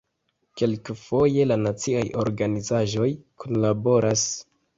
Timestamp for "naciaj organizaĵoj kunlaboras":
1.65-4.27